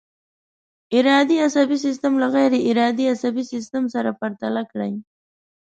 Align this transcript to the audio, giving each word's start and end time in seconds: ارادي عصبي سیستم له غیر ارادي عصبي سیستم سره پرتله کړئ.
ارادي 0.99 1.35
عصبي 1.45 1.77
سیستم 1.85 2.11
له 2.21 2.27
غیر 2.35 2.53
ارادي 2.69 3.05
عصبي 3.13 3.43
سیستم 3.53 3.83
سره 3.93 4.09
پرتله 4.19 4.63
کړئ. 4.71 4.93